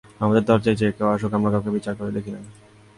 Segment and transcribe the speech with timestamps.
[0.19, 2.39] আমাদের দরজায় যে কেউ আসুক, আমরা কাউকে বিচার করে দেখি না।